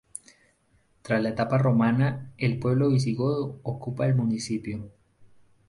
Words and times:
Tras 1.03 1.21
la 1.21 1.29
etapa 1.29 1.59
romana, 1.59 2.33
el 2.39 2.57
pueblo 2.57 2.89
visigodo 2.89 3.59
ocupa 3.61 4.07
el 4.07 4.15
municipio. 4.15 4.89